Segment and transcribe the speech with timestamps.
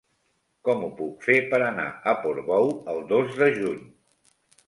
[0.67, 3.87] Com ho puc fer per anar a Portbou el dos de juny?